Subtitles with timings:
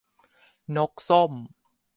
[0.75, 1.33] นกส้ม